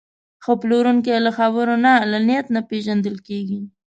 [0.43, 3.59] ښه پلورونکی له خبرو نه، له نیت نه پېژندل کېږي.